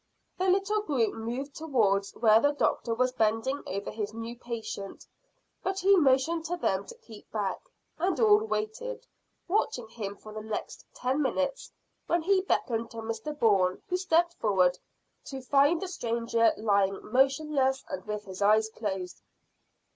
The 0.39 0.49
little 0.49 0.81
group 0.81 1.13
moved 1.13 1.53
towards 1.53 2.09
where 2.15 2.39
the 2.39 2.53
doctor 2.53 2.95
was 2.95 3.11
bending 3.11 3.61
over 3.67 3.91
his 3.91 4.15
new 4.15 4.35
patient; 4.35 5.05
but 5.61 5.77
he 5.77 5.95
motioned 5.95 6.43
to 6.45 6.57
them 6.57 6.87
to 6.87 6.97
keep 6.97 7.29
back, 7.31 7.61
and 7.99 8.19
all 8.19 8.39
waited, 8.39 9.05
watching 9.47 9.87
him 9.89 10.15
for 10.15 10.33
the 10.33 10.41
next 10.41 10.87
ten 10.95 11.21
minutes, 11.21 11.71
when 12.07 12.23
he 12.23 12.41
beckoned 12.41 12.89
to 12.89 12.97
Mr 12.97 13.37
Bourne, 13.37 13.83
who 13.89 13.95
stepped 13.97 14.33
forward, 14.37 14.79
to 15.25 15.39
find 15.39 15.79
the 15.79 15.87
stranger 15.87 16.51
lying 16.57 16.99
motionless 17.03 17.85
and 17.87 18.03
with 18.05 18.25
his 18.25 18.41
eyes 18.41 18.69
closed. 18.69 19.21